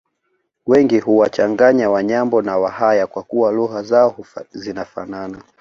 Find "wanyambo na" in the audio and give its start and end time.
1.89-2.57